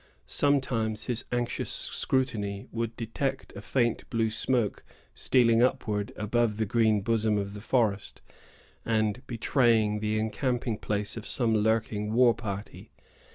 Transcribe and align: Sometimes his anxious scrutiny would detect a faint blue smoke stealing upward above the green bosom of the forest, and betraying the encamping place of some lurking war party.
Sometimes 0.25 1.03
his 1.05 1.25
anxious 1.31 1.69
scrutiny 1.69 2.67
would 2.71 2.95
detect 2.97 3.53
a 3.55 3.61
faint 3.61 4.09
blue 4.09 4.31
smoke 4.31 4.83
stealing 5.13 5.61
upward 5.61 6.11
above 6.15 6.57
the 6.57 6.65
green 6.65 7.01
bosom 7.01 7.37
of 7.37 7.53
the 7.53 7.61
forest, 7.61 8.23
and 8.83 9.21
betraying 9.27 9.99
the 9.99 10.17
encamping 10.17 10.79
place 10.79 11.17
of 11.17 11.27
some 11.27 11.53
lurking 11.53 12.13
war 12.13 12.33
party. 12.33 12.89